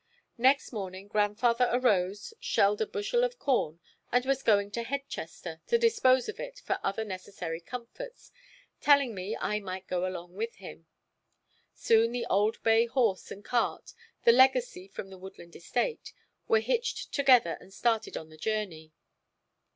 [0.39, 3.79] Next morning grandfather arose, shelled a bushel of corn
[4.11, 8.31] and was going to Headchester to dispose of it for other necessary comforts,
[8.79, 10.87] telling me I might go along with him.
[11.75, 13.93] Soon the old bay horse and cart,
[14.23, 16.13] the legacy from the Woodland estate,
[16.47, 18.93] were hitched together and started on the journey.